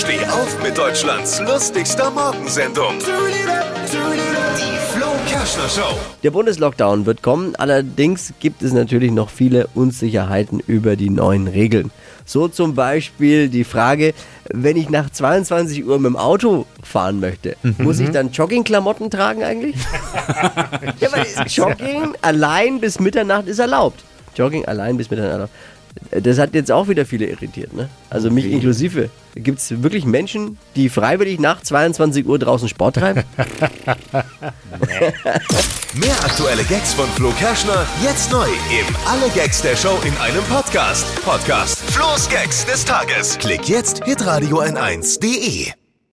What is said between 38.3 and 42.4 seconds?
neu im Alle Gags der Show in einem Podcast. Podcast Flo's